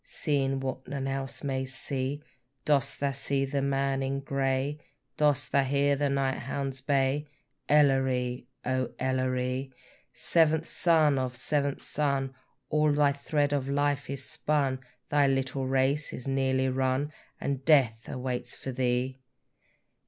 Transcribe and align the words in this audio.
Seeing 0.03 0.59
what 0.61 0.87
none 0.87 1.07
else 1.07 1.43
may 1.43 1.63
see, 1.63 2.23
Dost 2.65 2.99
thou 2.99 3.11
see 3.11 3.45
the 3.45 3.61
man 3.61 4.01
in 4.01 4.19
grey? 4.21 4.79
Dost 5.15 5.51
thou 5.51 5.63
hear 5.63 5.95
the 5.95 6.09
night 6.09 6.39
hounds 6.39 6.81
bay? 6.81 7.27
Elleree! 7.69 8.47
O 8.65 8.89
Elleree! 8.97 9.71
Seventh 10.11 10.67
son 10.67 11.19
of 11.19 11.35
seventh 11.35 11.83
son, 11.83 12.33
All 12.71 12.91
thy 12.93 13.11
thread 13.11 13.53
of 13.53 13.69
life 13.69 14.09
is 14.09 14.25
spun, 14.27 14.79
Thy 15.11 15.27
little 15.27 15.67
race 15.67 16.13
is 16.13 16.27
nearly 16.27 16.67
run, 16.67 17.13
And 17.39 17.63
death 17.63 18.09
awaits 18.09 18.55
for 18.55 18.71
thee! 18.71 19.19